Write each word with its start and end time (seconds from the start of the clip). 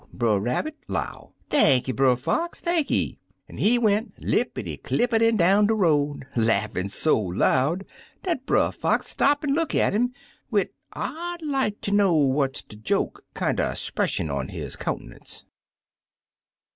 Brer 0.11 0.39
Rabbit 0.39 0.77
'low, 0.87 1.35
'Thanky, 1.51 1.91
Brer 1.95 2.15
Fox, 2.15 2.59
thanky!' 2.59 3.19
an' 3.47 3.59
he 3.59 3.77
went 3.77 4.19
lippity 4.19 4.75
clippitin' 4.77 5.37
down 5.37 5.67
de 5.67 5.75
road, 5.75 6.25
laughin' 6.35 6.89
so 6.89 7.19
loud 7.19 7.85
dat 8.23 8.47
Brer 8.47 8.71
Fox 8.71 9.05
stop 9.09 9.43
an' 9.43 9.53
look 9.53 9.75
at 9.75 9.93
'im, 9.93 10.11
wid 10.49 10.69
*I'd 10.91 11.37
like 11.43 11.81
ter 11.81 11.91
know 11.91 12.15
what's 12.15 12.63
de 12.63 12.77
joke' 12.77 13.23
kinder 13.35 13.75
'spression 13.75 14.31
on 14.31 14.47
his 14.47 14.75
coun'nance." 14.75 15.45